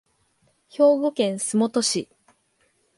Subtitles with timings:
[0.67, 2.09] 兵庫県洲本市